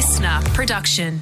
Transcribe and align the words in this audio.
listener 0.00 0.40
production. 0.54 1.20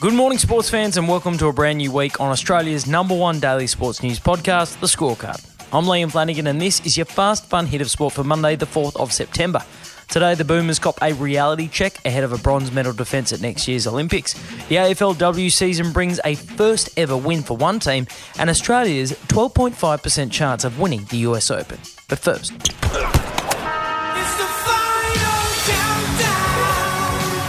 Good 0.00 0.12
morning, 0.12 0.38
sports 0.38 0.68
fans, 0.68 0.96
and 0.96 1.06
welcome 1.06 1.38
to 1.38 1.46
a 1.46 1.52
brand 1.52 1.78
new 1.78 1.92
week 1.92 2.20
on 2.20 2.30
Australia's 2.30 2.88
number 2.88 3.16
one 3.16 3.38
daily 3.38 3.68
sports 3.68 4.02
news 4.02 4.18
podcast, 4.18 4.80
The 4.80 4.88
Scorecard. 4.88 5.40
I'm 5.72 5.84
Liam 5.84 6.10
Flanagan, 6.10 6.48
and 6.48 6.60
this 6.60 6.84
is 6.84 6.96
your 6.96 7.06
fast, 7.06 7.46
fun 7.46 7.66
hit 7.66 7.80
of 7.80 7.88
sport 7.88 8.14
for 8.14 8.24
Monday, 8.24 8.56
the 8.56 8.66
4th 8.66 8.96
of 8.96 9.12
September. 9.12 9.62
Today, 10.08 10.34
the 10.34 10.44
Boomers 10.44 10.80
cop 10.80 11.00
a 11.00 11.12
reality 11.14 11.68
check 11.68 12.04
ahead 12.04 12.24
of 12.24 12.32
a 12.32 12.38
bronze 12.38 12.72
medal 12.72 12.92
defence 12.92 13.32
at 13.32 13.40
next 13.40 13.68
year's 13.68 13.86
Olympics. 13.86 14.32
The 14.66 14.74
AFLW 14.74 15.52
season 15.52 15.92
brings 15.92 16.18
a 16.24 16.34
first 16.34 16.90
ever 16.98 17.16
win 17.16 17.44
for 17.44 17.56
one 17.56 17.78
team 17.78 18.08
and 18.36 18.50
Australia's 18.50 19.12
12.5% 19.28 20.32
chance 20.32 20.64
of 20.64 20.80
winning 20.80 21.04
the 21.04 21.18
US 21.18 21.52
Open. 21.52 21.78
But 22.08 22.18
first, 22.18 22.52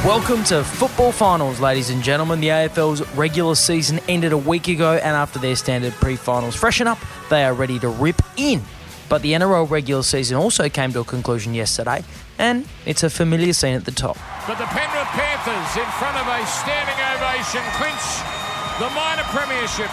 Welcome 0.05 0.43
to 0.45 0.65
football 0.65 1.13
finals, 1.13 1.61
ladies 1.61 1.89
and 1.89 2.03
gentlemen. 2.03 2.41
The 2.41 2.49
AFL's 2.49 3.07
regular 3.15 3.55
season 3.55 4.01
ended 4.09 4.33
a 4.33 4.37
week 4.37 4.67
ago, 4.67 4.95
and 4.95 5.15
after 5.15 5.39
their 5.39 5.55
standard 5.55 5.93
pre 5.93 6.17
finals 6.17 6.57
freshen 6.57 6.87
up, 6.87 6.99
they 7.29 7.45
are 7.45 7.53
ready 7.53 7.79
to 7.79 7.87
rip 7.87 8.21
in. 8.35 8.61
But 9.07 9.21
the 9.21 9.31
NRL 9.31 9.69
regular 9.69 10.03
season 10.03 10.35
also 10.35 10.67
came 10.67 10.91
to 10.91 10.99
a 10.99 11.03
conclusion 11.05 11.53
yesterday, 11.53 12.03
and 12.37 12.67
it's 12.85 13.03
a 13.03 13.09
familiar 13.09 13.53
scene 13.53 13.75
at 13.75 13.85
the 13.85 13.93
top. 13.93 14.17
But 14.45 14.57
the 14.57 14.65
Penrith 14.65 15.07
Panthers, 15.15 15.77
in 15.81 15.89
front 15.95 16.17
of 16.17 16.27
a 16.27 16.45
standing 16.51 16.99
ovation, 17.15 17.63
clinch 17.79 18.03
the 18.79 18.89
minor 18.91 19.23
premiership. 19.31 19.87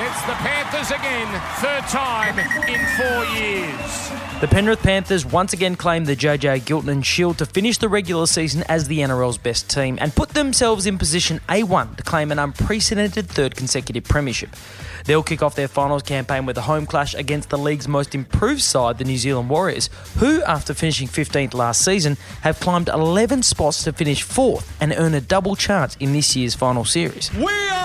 It's 0.00 0.22
the 0.26 0.32
Panthers 0.34 0.92
again, 0.92 1.26
third 1.56 1.82
time 1.88 2.38
in 2.38 2.78
four 2.96 3.24
years. 3.36 4.40
The 4.40 4.46
Penrith 4.46 4.80
Panthers 4.80 5.26
once 5.26 5.52
again 5.52 5.74
claimed 5.74 6.06
the 6.06 6.14
JJ 6.14 6.60
Giltinan 6.60 7.04
Shield 7.04 7.38
to 7.38 7.46
finish 7.46 7.78
the 7.78 7.88
regular 7.88 8.28
season 8.28 8.62
as 8.68 8.86
the 8.86 9.00
NRL's 9.00 9.38
best 9.38 9.68
team 9.68 9.98
and 10.00 10.14
put 10.14 10.28
themselves 10.28 10.86
in 10.86 10.98
position 10.98 11.40
A1 11.48 11.96
to 11.96 12.04
claim 12.04 12.30
an 12.30 12.38
unprecedented 12.38 13.28
third 13.28 13.56
consecutive 13.56 14.04
premiership. 14.04 14.54
They'll 15.06 15.24
kick 15.24 15.42
off 15.42 15.56
their 15.56 15.66
finals 15.66 16.04
campaign 16.04 16.46
with 16.46 16.56
a 16.58 16.62
home 16.62 16.86
clash 16.86 17.14
against 17.14 17.50
the 17.50 17.58
league's 17.58 17.88
most 17.88 18.14
improved 18.14 18.62
side, 18.62 18.98
the 18.98 19.04
New 19.04 19.18
Zealand 19.18 19.50
Warriors, 19.50 19.90
who, 20.18 20.44
after 20.44 20.74
finishing 20.74 21.08
15th 21.08 21.54
last 21.54 21.84
season, 21.84 22.16
have 22.42 22.60
climbed 22.60 22.88
11 22.88 23.42
spots 23.42 23.82
to 23.82 23.92
finish 23.92 24.22
fourth 24.22 24.76
and 24.80 24.94
earn 24.96 25.14
a 25.14 25.20
double 25.20 25.56
chance 25.56 25.96
in 25.96 26.12
this 26.12 26.36
year's 26.36 26.54
final 26.54 26.84
series. 26.84 27.34
We 27.34 27.46
are 27.46 27.68
Warriors! 27.68 27.77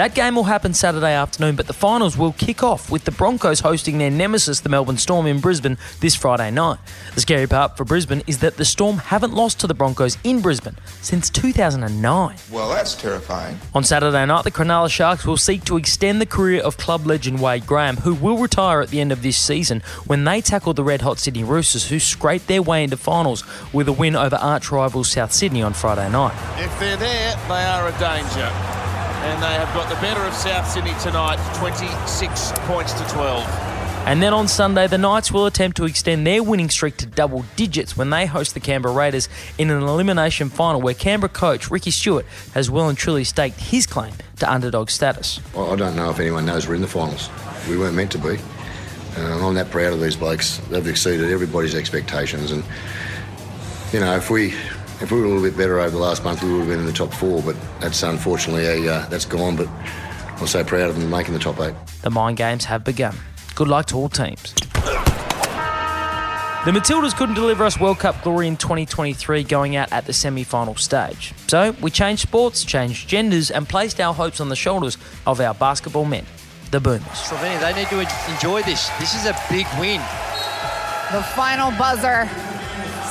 That 0.00 0.14
game 0.14 0.34
will 0.34 0.44
happen 0.44 0.72
Saturday 0.72 1.12
afternoon, 1.12 1.56
but 1.56 1.66
the 1.66 1.74
finals 1.74 2.16
will 2.16 2.32
kick 2.32 2.62
off 2.62 2.90
with 2.90 3.04
the 3.04 3.10
Broncos 3.10 3.60
hosting 3.60 3.98
their 3.98 4.10
nemesis, 4.10 4.60
the 4.60 4.70
Melbourne 4.70 4.96
Storm, 4.96 5.26
in 5.26 5.40
Brisbane 5.40 5.76
this 6.00 6.14
Friday 6.14 6.50
night. 6.50 6.78
The 7.14 7.20
scary 7.20 7.46
part 7.46 7.76
for 7.76 7.84
Brisbane 7.84 8.22
is 8.26 8.38
that 8.38 8.56
the 8.56 8.64
Storm 8.64 8.96
haven't 8.96 9.34
lost 9.34 9.60
to 9.60 9.66
the 9.66 9.74
Broncos 9.74 10.16
in 10.24 10.40
Brisbane 10.40 10.78
since 11.02 11.28
2009. 11.28 12.34
Well, 12.50 12.70
that's 12.70 12.94
terrifying. 12.94 13.58
On 13.74 13.84
Saturday 13.84 14.24
night, 14.24 14.44
the 14.44 14.50
Cronulla 14.50 14.88
Sharks 14.88 15.26
will 15.26 15.36
seek 15.36 15.64
to 15.66 15.76
extend 15.76 16.18
the 16.18 16.24
career 16.24 16.62
of 16.62 16.78
club 16.78 17.04
legend 17.04 17.38
Wade 17.38 17.66
Graham, 17.66 17.98
who 17.98 18.14
will 18.14 18.38
retire 18.38 18.80
at 18.80 18.88
the 18.88 19.02
end 19.02 19.12
of 19.12 19.20
this 19.20 19.36
season 19.36 19.82
when 20.06 20.24
they 20.24 20.40
tackle 20.40 20.72
the 20.72 20.82
red 20.82 21.02
hot 21.02 21.18
Sydney 21.18 21.44
Roosters, 21.44 21.90
who 21.90 22.00
scraped 22.00 22.46
their 22.46 22.62
way 22.62 22.84
into 22.84 22.96
finals 22.96 23.44
with 23.74 23.86
a 23.86 23.92
win 23.92 24.16
over 24.16 24.36
arch 24.36 24.72
rivals 24.72 25.10
South 25.10 25.34
Sydney 25.34 25.60
on 25.60 25.74
Friday 25.74 26.10
night. 26.10 26.32
If 26.58 26.80
they're 26.80 26.96
there, 26.96 27.36
they 27.48 27.64
are 27.66 27.86
a 27.86 27.98
danger. 27.98 28.79
And 29.22 29.42
they 29.42 29.54
have 29.54 29.72
got 29.74 29.88
the 29.88 30.00
better 30.00 30.20
of 30.20 30.32
South 30.32 30.66
Sydney 30.66 30.94
tonight, 31.02 31.36
26 31.58 32.52
points 32.66 32.92
to 32.94 33.04
12. 33.08 33.44
And 34.06 34.22
then 34.22 34.32
on 34.32 34.48
Sunday, 34.48 34.86
the 34.86 34.96
Knights 34.96 35.30
will 35.30 35.44
attempt 35.44 35.76
to 35.76 35.84
extend 35.84 36.26
their 36.26 36.42
winning 36.42 36.70
streak 36.70 36.96
to 36.96 37.06
double 37.06 37.44
digits 37.54 37.98
when 37.98 38.08
they 38.08 38.24
host 38.24 38.54
the 38.54 38.60
Canberra 38.60 38.94
Raiders 38.94 39.28
in 39.58 39.68
an 39.68 39.82
elimination 39.82 40.48
final 40.48 40.80
where 40.80 40.94
Canberra 40.94 41.28
coach 41.28 41.70
Ricky 41.70 41.90
Stuart 41.90 42.24
has 42.54 42.70
well 42.70 42.88
and 42.88 42.96
truly 42.96 43.24
staked 43.24 43.60
his 43.60 43.86
claim 43.86 44.14
to 44.38 44.50
underdog 44.50 44.88
status. 44.88 45.38
Well, 45.54 45.70
I 45.70 45.76
don't 45.76 45.96
know 45.96 46.08
if 46.08 46.18
anyone 46.18 46.46
knows 46.46 46.66
we're 46.66 46.76
in 46.76 46.80
the 46.80 46.88
finals. 46.88 47.28
We 47.68 47.76
weren't 47.76 47.94
meant 47.94 48.10
to 48.12 48.18
be. 48.18 48.38
Uh, 49.18 49.20
and 49.20 49.44
I'm 49.44 49.54
that 49.54 49.70
proud 49.70 49.92
of 49.92 50.00
these 50.00 50.16
blokes. 50.16 50.58
They've 50.70 50.86
exceeded 50.86 51.30
everybody's 51.30 51.74
expectations. 51.74 52.52
And, 52.52 52.64
you 53.92 54.00
know, 54.00 54.16
if 54.16 54.30
we 54.30 54.54
if 55.00 55.10
we 55.10 55.18
were 55.18 55.24
a 55.24 55.28
little 55.28 55.42
bit 55.42 55.56
better 55.56 55.80
over 55.80 55.90
the 55.90 55.98
last 55.98 56.24
month, 56.24 56.42
we 56.42 56.52
would 56.52 56.60
have 56.60 56.68
been 56.68 56.80
in 56.80 56.86
the 56.86 56.92
top 56.92 57.12
four. 57.12 57.42
But 57.42 57.56
that's 57.80 58.02
unfortunately 58.02 58.66
a, 58.66 58.92
uh, 58.92 59.08
that's 59.08 59.24
gone. 59.24 59.56
But 59.56 59.68
I'm 59.68 60.46
so 60.46 60.62
proud 60.64 60.90
of 60.90 60.98
them 60.98 61.10
making 61.10 61.34
the 61.34 61.40
top 61.40 61.60
eight. 61.60 61.74
The 62.02 62.10
mind 62.10 62.36
games 62.36 62.64
have 62.66 62.84
begun. 62.84 63.16
Good 63.54 63.68
luck 63.68 63.86
to 63.86 63.96
all 63.96 64.08
teams. 64.08 64.54
The 66.62 66.72
Matildas 66.72 67.16
couldn't 67.16 67.36
deliver 67.36 67.64
us 67.64 67.80
World 67.80 68.00
Cup 68.00 68.22
glory 68.22 68.46
in 68.46 68.58
2023 68.58 69.44
going 69.44 69.76
out 69.76 69.90
at 69.92 70.04
the 70.04 70.12
semi 70.12 70.44
final 70.44 70.76
stage. 70.76 71.32
So 71.46 71.74
we 71.80 71.90
changed 71.90 72.20
sports, 72.20 72.64
changed 72.64 73.08
genders, 73.08 73.50
and 73.50 73.66
placed 73.66 73.98
our 73.98 74.12
hopes 74.12 74.40
on 74.40 74.50
the 74.50 74.56
shoulders 74.56 74.98
of 75.26 75.40
our 75.40 75.54
basketball 75.54 76.04
men, 76.04 76.26
the 76.70 76.78
Boomers. 76.78 77.02
Slovenia, 77.02 77.60
they 77.60 77.72
need 77.80 77.88
to 77.88 78.00
enjoy 78.30 78.62
this. 78.62 78.90
This 78.98 79.14
is 79.14 79.24
a 79.24 79.34
big 79.48 79.66
win. 79.78 80.02
The 81.12 81.22
final 81.34 81.70
buzzer. 81.78 82.28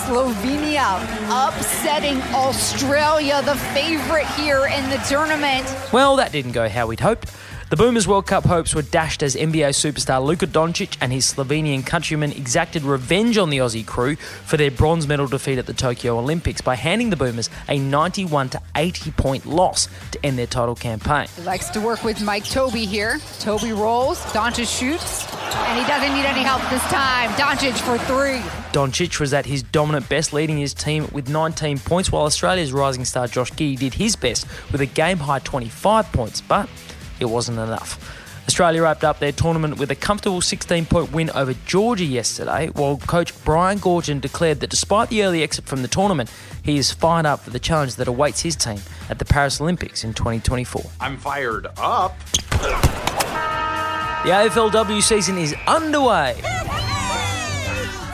Slovenia 0.09 0.97
upsetting 1.29 2.19
Australia, 2.33 3.43
the 3.43 3.55
favourite 3.75 4.25
here 4.29 4.65
in 4.65 4.89
the 4.89 4.97
tournament. 5.07 5.71
Well, 5.93 6.15
that 6.15 6.31
didn't 6.31 6.53
go 6.53 6.67
how 6.67 6.87
we'd 6.87 6.99
hoped. 6.99 7.31
The 7.69 7.75
Boomers 7.75 8.07
World 8.07 8.25
Cup 8.25 8.45
hopes 8.45 8.73
were 8.73 8.81
dashed 8.81 9.21
as 9.21 9.35
NBA 9.35 9.69
superstar 9.75 10.25
Luka 10.25 10.47
Doncic 10.47 10.97
and 11.01 11.13
his 11.13 11.31
Slovenian 11.31 11.85
countrymen 11.85 12.31
exacted 12.31 12.81
revenge 12.81 13.37
on 13.37 13.51
the 13.51 13.59
Aussie 13.59 13.85
crew 13.85 14.15
for 14.15 14.57
their 14.57 14.71
bronze 14.71 15.07
medal 15.07 15.27
defeat 15.27 15.59
at 15.59 15.67
the 15.67 15.73
Tokyo 15.73 16.17
Olympics 16.17 16.61
by 16.61 16.73
handing 16.73 17.11
the 17.11 17.15
Boomers 17.15 17.47
a 17.67 17.77
91 17.77 18.49
to 18.49 18.61
80 18.75 19.11
point 19.11 19.45
loss 19.45 19.87
to 20.09 20.25
end 20.25 20.39
their 20.39 20.47
title 20.47 20.73
campaign. 20.73 21.27
He 21.35 21.43
likes 21.43 21.69
to 21.69 21.79
work 21.79 22.03
with 22.03 22.19
Mike 22.23 22.43
Tobey 22.43 22.87
here. 22.87 23.19
Tobey 23.37 23.71
rolls, 23.71 24.19
Doncic 24.33 24.65
shoots, 24.65 25.31
and 25.31 25.79
he 25.79 25.85
doesn't 25.85 26.11
need 26.15 26.25
any 26.25 26.41
help 26.41 26.67
this 26.71 26.81
time. 26.85 27.29
Doncic 27.33 27.77
for 27.81 27.99
three. 28.05 28.39
Doncic 28.71 29.19
was 29.19 29.31
at 29.31 29.45
his 29.45 29.61
dominant 29.61 30.09
best, 30.09 30.33
leading 30.33 30.57
his 30.57 30.73
team 30.73 31.07
with 31.11 31.29
19 31.29 31.77
points, 31.77 32.11
while 32.11 32.23
Australia's 32.23 32.73
rising 32.73 33.05
star 33.05 33.27
Josh 33.27 33.51
Giddey 33.51 33.77
did 33.77 33.93
his 33.93 34.15
best 34.15 34.47
with 34.71 34.81
a 34.81 34.87
game 34.87 35.19
high 35.19 35.37
25 35.37 36.11
points. 36.11 36.41
But 36.41 36.67
it 37.19 37.25
wasn't 37.25 37.57
enough. 37.59 38.25
Australia 38.47 38.81
wrapped 38.81 39.03
up 39.03 39.19
their 39.19 39.31
tournament 39.31 39.77
with 39.77 39.91
a 39.91 39.95
comfortable 39.95 40.41
16 40.41 40.85
point 40.87 41.11
win 41.11 41.29
over 41.31 41.53
Georgia 41.67 42.03
yesterday, 42.03 42.69
while 42.69 42.97
coach 42.97 43.31
Brian 43.45 43.77
Goorjian 43.77 44.19
declared 44.19 44.59
that 44.61 44.71
despite 44.71 45.09
the 45.09 45.23
early 45.23 45.43
exit 45.43 45.65
from 45.65 45.83
the 45.83 45.87
tournament, 45.87 46.31
he 46.63 46.77
is 46.77 46.91
fired 46.91 47.27
up 47.27 47.41
for 47.41 47.51
the 47.51 47.59
challenge 47.59 47.95
that 47.97 48.07
awaits 48.07 48.41
his 48.41 48.55
team 48.55 48.79
at 49.07 49.19
the 49.19 49.25
Paris 49.25 49.61
Olympics 49.61 50.03
in 50.03 50.15
2024. 50.15 50.83
I'm 50.99 51.17
fired 51.17 51.67
up. 51.77 52.17
The 54.23 54.31
AFLW 54.31 55.01
season 55.01 55.37
is 55.37 55.55
underway. 55.67 56.35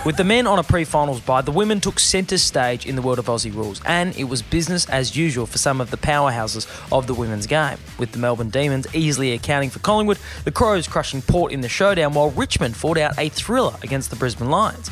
With 0.05 0.17
the 0.17 0.23
men 0.23 0.45
on 0.45 0.59
a 0.59 0.63
pre 0.63 0.83
finals 0.83 1.19
bye, 1.19 1.41
the 1.41 1.51
women 1.51 1.81
took 1.81 1.99
centre 1.99 2.37
stage 2.37 2.85
in 2.85 2.95
the 2.95 3.01
world 3.01 3.17
of 3.17 3.25
Aussie 3.25 3.51
rules, 3.51 3.81
and 3.87 4.15
it 4.15 4.25
was 4.25 4.43
business 4.43 4.87
as 4.87 5.15
usual 5.15 5.47
for 5.47 5.57
some 5.57 5.81
of 5.81 5.89
the 5.89 5.97
powerhouses 5.97 6.67
of 6.95 7.07
the 7.07 7.15
women's 7.15 7.47
game. 7.47 7.79
With 7.97 8.11
the 8.11 8.19
Melbourne 8.19 8.51
Demons 8.51 8.85
easily 8.93 9.31
accounting 9.31 9.71
for 9.71 9.79
Collingwood, 9.79 10.19
the 10.43 10.51
Crows 10.51 10.87
crushing 10.87 11.23
Port 11.23 11.51
in 11.51 11.61
the 11.61 11.67
showdown, 11.67 12.13
while 12.13 12.29
Richmond 12.29 12.77
fought 12.77 12.99
out 12.99 13.17
a 13.17 13.29
thriller 13.29 13.73
against 13.81 14.11
the 14.11 14.15
Brisbane 14.15 14.51
Lions. 14.51 14.91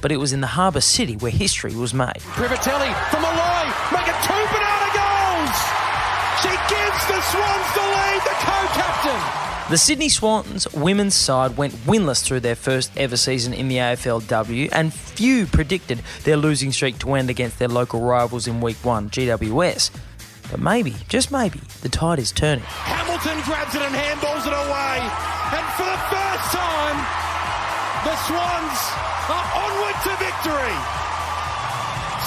But 0.00 0.12
it 0.12 0.18
was 0.18 0.32
in 0.32 0.40
the 0.40 0.46
harbour 0.46 0.80
city 0.80 1.16
where 1.16 1.32
history 1.32 1.74
was 1.74 1.92
made. 1.92 2.22
Privatelli 2.38 2.94
from 3.10 3.22
Molloy, 3.22 3.66
make 3.90 4.06
it 4.06 4.14
two 4.22 4.44
banana 4.54 4.90
goals! 4.94 5.58
She 6.38 6.54
gives 6.70 7.02
the 7.10 7.20
Swans 7.20 7.68
the 7.74 7.82
lead, 7.82 8.22
the 8.22 8.36
co-captain! 8.46 9.51
The 9.70 9.78
Sydney 9.78 10.08
Swans 10.10 10.70
women's 10.74 11.14
side 11.14 11.56
went 11.56 11.72
winless 11.86 12.22
through 12.22 12.40
their 12.40 12.56
first 12.56 12.90
ever 12.96 13.16
season 13.16 13.54
in 13.54 13.68
the 13.68 13.76
AFLW, 13.76 14.68
and 14.72 14.92
few 14.92 15.46
predicted 15.46 16.02
their 16.24 16.36
losing 16.36 16.72
streak 16.72 16.98
to 16.98 17.14
end 17.14 17.30
against 17.30 17.58
their 17.58 17.68
local 17.68 18.02
rivals 18.02 18.46
in 18.46 18.60
Week 18.60 18.76
1, 18.82 19.08
GWS. 19.08 19.90
But 20.50 20.60
maybe, 20.60 20.94
just 21.08 21.30
maybe, 21.30 21.60
the 21.80 21.88
tide 21.88 22.18
is 22.18 22.32
turning. 22.32 22.64
Hamilton 22.64 23.40
grabs 23.44 23.74
it 23.74 23.80
and 23.80 23.94
handballs 23.94 24.44
it 24.44 24.52
away. 24.52 24.98
And 25.56 25.66
for 25.78 25.88
the 25.88 26.02
first 26.10 26.46
time, 26.52 26.98
the 28.04 28.16
Swans 28.28 28.80
are 29.30 29.46
onward 29.56 29.96
to 30.04 30.12
victory. 30.18 31.01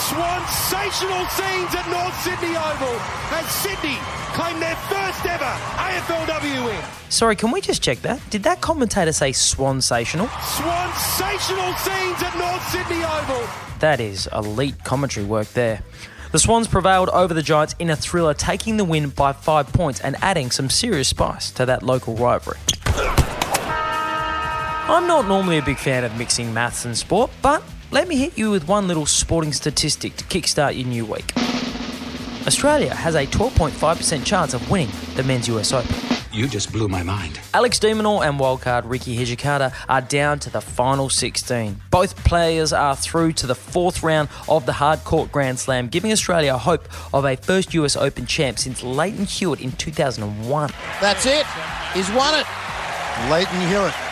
Swansational 0.06 1.28
scenes 1.32 1.74
at 1.74 1.90
North 1.90 2.14
Sydney 2.22 2.56
Oval 2.56 2.96
as 3.34 3.46
Sydney 3.48 3.98
claim 4.34 4.60
their 4.60 4.76
first 4.76 5.26
ever 5.26 5.44
AFLW 5.44 6.66
win. 6.68 6.84
Sorry, 7.10 7.36
can 7.36 7.50
we 7.50 7.60
just 7.60 7.82
check 7.82 7.98
that? 8.04 8.22
Did 8.30 8.44
that 8.44 8.62
commentator 8.62 9.12
say 9.12 9.32
swansational? 9.32 10.28
Swansational 10.28 11.76
scenes 11.80 12.22
at 12.22 12.38
North 12.38 12.68
Sydney 12.70 13.04
Oval. 13.04 13.50
That 13.80 14.00
is 14.00 14.30
elite 14.32 14.84
commentary 14.84 15.26
work 15.26 15.48
there. 15.54 15.82
The 16.32 16.40
Swans 16.40 16.68
prevailed 16.68 17.10
over 17.10 17.34
the 17.34 17.42
Giants 17.42 17.74
in 17.80 17.90
a 17.90 17.96
thriller, 17.96 18.36
taking 18.36 18.78
the 18.78 18.86
win 18.86 19.10
by 19.10 19.34
five 19.34 19.74
points 19.74 20.02
and 20.02 20.18
adding 20.22 20.52
some 20.52 20.70
serious 20.70 21.08
spice 21.08 21.50
to 21.52 21.66
that 21.66 21.82
local 21.82 22.16
rivalry. 22.16 22.60
I'm 24.88 25.08
not 25.08 25.28
normally 25.28 25.58
a 25.58 25.64
big 25.64 25.80
fan 25.80 26.04
of 26.04 26.16
mixing 26.16 26.54
maths 26.54 26.86
and 26.86 26.96
sport, 26.96 27.32
but 27.42 27.64
let 27.96 28.10
me 28.10 28.18
hit 28.18 28.38
you 28.38 28.52
with 28.52 28.68
one 28.68 28.90
little 28.90 29.06
sporting 29.06 29.54
statistic 29.54 30.18
to 30.18 30.26
kickstart 30.26 30.78
your 30.78 30.86
new 30.86 31.06
week. 31.06 31.32
Australia 32.46 32.94
has 32.94 33.16
a 33.16 33.26
12.5% 33.26 34.26
chance 34.26 34.54
of 34.54 34.70
winning 34.70 34.90
the 35.16 35.24
men's 35.24 35.48
US 35.48 35.72
Open. 35.72 35.96
You 36.34 36.50
just 36.50 36.74
blew 36.74 36.90
my 36.90 37.04
mind. 37.04 37.40
Alex 37.54 37.80
de 37.80 37.94
Minaur 37.94 38.28
and 38.28 38.38
wildcard 38.38 38.84
Rinky 38.84 39.18
Hijikata 39.18 39.74
are 39.88 40.02
down 40.02 40.40
to 40.40 40.50
the 40.50 40.60
final 40.60 41.08
16. 41.08 41.80
Both 41.90 42.18
players 42.26 42.74
are 42.74 42.98
through 42.98 43.32
to 43.32 43.48
the 43.48 43.56
fourth 43.56 44.04
round 44.04 44.28
of 44.50 44.66
the 44.66 44.74
hardcourt 44.74 45.32
Grand 45.32 45.58
Slam, 45.58 45.88
giving 45.88 46.12
Australia 46.12 46.58
hope 46.58 46.90
of 47.14 47.24
a 47.24 47.38
first 47.38 47.74
US 47.76 47.96
Open 47.96 48.26
champ 48.26 48.60
since 48.60 48.84
Lleyton 48.84 49.24
Hewitt 49.24 49.62
in 49.62 49.72
2001. 49.72 50.70
That's 51.00 51.26
it. 51.26 51.46
He's 51.94 52.12
won 52.12 52.38
it. 52.38 52.46
Lleyton 53.30 53.70
Hewitt 53.70 54.05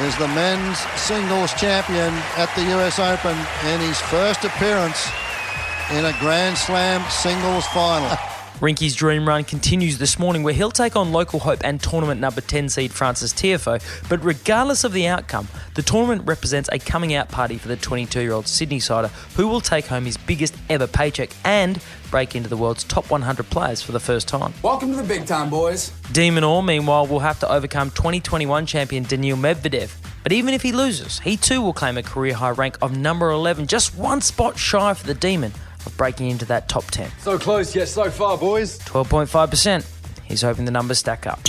is 0.00 0.16
the 0.16 0.28
men's 0.28 0.78
singles 0.96 1.52
champion 1.54 2.12
at 2.36 2.48
the 2.56 2.62
US 2.76 2.98
Open 2.98 3.36
in 3.68 3.80
his 3.80 4.00
first 4.00 4.44
appearance 4.44 5.10
in 5.92 6.04
a 6.06 6.12
Grand 6.18 6.56
Slam 6.56 7.02
singles 7.10 7.66
final. 7.66 8.16
Rinky's 8.62 8.94
dream 8.94 9.26
run 9.26 9.42
continues 9.42 9.98
this 9.98 10.20
morning 10.20 10.44
where 10.44 10.54
he'll 10.54 10.70
take 10.70 10.94
on 10.94 11.10
local 11.10 11.40
hope 11.40 11.58
and 11.64 11.82
tournament 11.82 12.20
number 12.20 12.40
10 12.40 12.68
seed 12.68 12.92
Frances 12.92 13.32
Tiafoe. 13.32 13.82
But 14.08 14.22
regardless 14.22 14.84
of 14.84 14.92
the 14.92 15.08
outcome, 15.08 15.48
the 15.74 15.82
tournament 15.82 16.28
represents 16.28 16.68
a 16.70 16.78
coming 16.78 17.12
out 17.12 17.28
party 17.28 17.58
for 17.58 17.66
the 17.66 17.74
22 17.74 18.20
year 18.20 18.30
old 18.30 18.46
Sydney 18.46 18.78
sider 18.78 19.08
who 19.34 19.48
will 19.48 19.60
take 19.60 19.86
home 19.86 20.04
his 20.04 20.16
biggest 20.16 20.54
ever 20.70 20.86
paycheck 20.86 21.30
and 21.44 21.82
break 22.12 22.36
into 22.36 22.48
the 22.48 22.56
world's 22.56 22.84
top 22.84 23.10
100 23.10 23.50
players 23.50 23.82
for 23.82 23.90
the 23.90 23.98
first 23.98 24.28
time. 24.28 24.54
Welcome 24.62 24.92
to 24.92 24.96
the 24.96 25.02
big 25.02 25.26
time, 25.26 25.50
boys. 25.50 25.90
De 26.12 26.30
Minaur, 26.30 26.64
meanwhile, 26.64 27.08
will 27.08 27.18
have 27.18 27.40
to 27.40 27.50
overcome 27.50 27.90
2021 27.90 28.66
champion 28.66 29.02
Daniil 29.02 29.36
Medvedev. 29.36 29.92
But 30.22 30.30
even 30.30 30.54
if 30.54 30.62
he 30.62 30.70
loses, 30.70 31.18
he 31.18 31.36
too 31.36 31.62
will 31.62 31.72
claim 31.72 31.98
a 31.98 32.02
career 32.04 32.34
high 32.34 32.50
rank 32.50 32.78
of 32.80 32.96
number 32.96 33.30
11, 33.30 33.66
just 33.66 33.96
one 33.96 34.20
spot 34.20 34.56
shy 34.56 34.94
for 34.94 35.04
the 35.04 35.14
Demon 35.14 35.52
of 35.86 35.96
breaking 35.96 36.30
into 36.30 36.44
that 36.46 36.68
top 36.68 36.84
10. 36.84 37.10
So 37.20 37.38
close 37.38 37.74
yet 37.74 37.88
so 37.88 38.10
far, 38.10 38.38
boys. 38.38 38.78
12.5%. 38.80 39.86
He's 40.24 40.42
hoping 40.42 40.64
the 40.64 40.70
numbers 40.70 40.98
stack 40.98 41.26
up. 41.26 41.40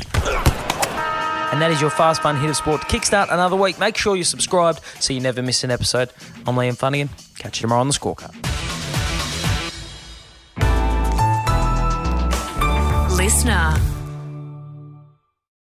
And 1.53 1.61
that 1.61 1.69
is 1.71 1.79
your 1.79 1.91
fast 1.91 2.23
fun 2.23 2.35
hit 2.35 2.49
of 2.49 2.55
sport 2.55 2.81
to 2.81 2.87
kickstart 2.87 3.31
another 3.31 3.55
week. 3.55 3.79
Make 3.79 3.95
sure 3.95 4.15
you're 4.15 4.25
subscribed 4.25 4.79
so 4.99 5.13
you 5.13 5.19
never 5.19 5.43
miss 5.43 5.63
an 5.63 5.69
episode. 5.69 6.09
I'm 6.47 6.55
Liam 6.55 6.75
Flanagan. 6.75 7.09
Catch 7.37 7.59
you 7.59 7.61
tomorrow 7.61 7.81
on 7.81 7.87
the 7.87 7.93
scorecard. 7.93 8.33
Listener. 13.15 14.02